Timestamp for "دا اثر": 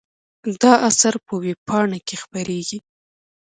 0.61-1.13